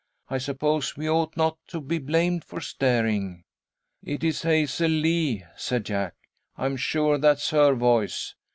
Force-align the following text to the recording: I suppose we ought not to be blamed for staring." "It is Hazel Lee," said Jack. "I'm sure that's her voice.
I 0.29 0.39
suppose 0.39 0.97
we 0.97 1.07
ought 1.07 1.37
not 1.37 1.59
to 1.67 1.79
be 1.79 1.99
blamed 1.99 2.43
for 2.43 2.59
staring." 2.59 3.43
"It 4.03 4.23
is 4.23 4.41
Hazel 4.41 4.89
Lee," 4.89 5.45
said 5.55 5.85
Jack. 5.85 6.15
"I'm 6.57 6.75
sure 6.75 7.19
that's 7.19 7.51
her 7.51 7.75
voice. 7.75 8.33